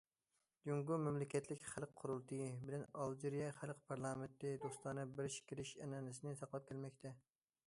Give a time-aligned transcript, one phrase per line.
[0.67, 7.19] جۇڭگو مەملىكەتلىك خەلق قۇرۇلتىيى بىلەن ئالجىرىيە خەلق پارلامېنتى دوستانە بېرىش- كېلىش ئەنئەنىسىنى ساقلاپ كەلمەكتە.